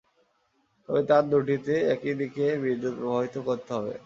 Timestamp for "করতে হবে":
3.47-3.93